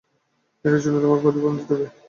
এটার 0.65 0.81
জন্য 0.83 0.97
তোমাকে 1.03 1.21
ক্ষতি-পূরণ 1.21 1.55
দিতে 1.57 1.73
হবে। 1.73 1.85